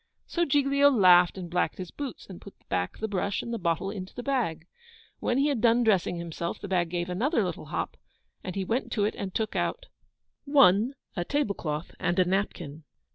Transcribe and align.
So 0.25 0.45
Giglio 0.45 0.89
laughed 0.89 1.37
and 1.37 1.47
blacked 1.47 1.77
his 1.77 1.91
boots, 1.91 2.25
and 2.25 2.41
put 2.41 2.55
back 2.69 2.97
the 2.97 3.07
brush 3.07 3.43
and 3.43 3.53
the 3.53 3.59
bottle 3.59 3.91
into 3.91 4.15
the 4.15 4.23
bag. 4.23 4.65
When 5.19 5.37
he 5.37 5.49
had 5.49 5.61
done 5.61 5.83
dressing 5.83 6.15
himself, 6.17 6.59
the 6.59 6.67
bag 6.67 6.89
gave 6.89 7.07
another 7.07 7.43
little 7.43 7.65
hop, 7.65 7.97
and 8.43 8.55
he 8.55 8.65
went 8.65 8.91
to 8.93 9.05
it 9.05 9.13
and 9.15 9.31
took 9.31 9.55
out 9.55 9.85
1. 10.45 10.95
A 11.15 11.23
tablecloth 11.23 11.91
and 11.99 12.17
a 12.17 12.25
napkin. 12.25 12.83